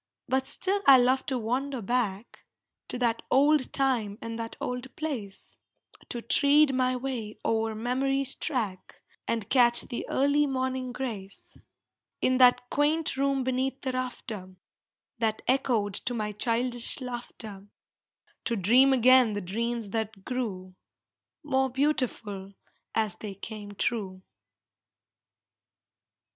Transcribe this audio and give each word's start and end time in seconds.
But 0.27 0.47
still 0.47 0.81
I 0.87 0.97
love 0.97 1.27
to 1.27 1.37
wander 1.37 1.79
back 1.79 2.39
To 2.87 2.97
that 2.97 3.21
old 3.29 3.71
time 3.71 4.17
and 4.19 4.39
that 4.39 4.55
old 4.59 4.95
place; 4.95 5.57
To 6.09 6.23
tread 6.23 6.73
my 6.73 6.95
way 6.95 7.37
o'er 7.45 7.75
memory's 7.75 8.33
track, 8.33 9.03
And 9.27 9.47
catch 9.47 9.81
the 9.81 10.03
early 10.09 10.47
morning 10.47 10.91
grace, 10.91 11.55
In 12.19 12.39
that 12.39 12.67
quaint 12.71 13.15
room 13.15 13.43
beneath 13.43 13.81
the 13.81 13.91
rafter, 13.91 14.55
That 15.19 15.43
echoed 15.47 15.93
to 16.09 16.15
my 16.15 16.31
childish 16.31 16.99
laughter; 16.99 17.67
To 18.45 18.55
dream 18.55 18.93
again 18.93 19.33
the 19.33 19.39
dreams 19.41 19.91
that 19.91 20.25
grew 20.25 20.73
More 21.43 21.69
beautiful 21.69 22.53
as 22.95 23.17
they 23.17 23.35
came 23.35 23.73
true. 23.75 24.23